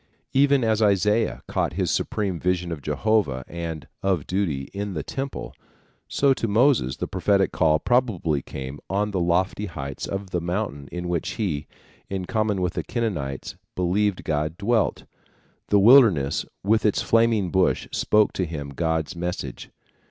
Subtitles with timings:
[0.33, 5.53] Even as Isaiah caught his supreme vision of Jehovah and of duty in the temple,
[6.07, 10.89] so to Moses the prophetic call probably came on the lofty heights of the mountain
[10.91, 11.67] in which he,
[12.09, 15.03] in common with the Kenites, believed God dwelt.
[15.67, 19.69] The wilderness with its flaming bush spoke to him God's message.